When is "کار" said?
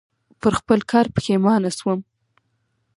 0.91-1.05